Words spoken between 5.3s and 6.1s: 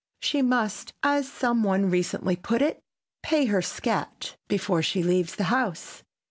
the house.